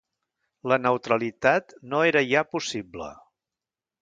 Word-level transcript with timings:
La 0.71 0.79
neutralitat 0.85 1.77
no 1.93 2.01
era 2.13 2.25
ja 2.33 2.43
possible. 2.57 3.13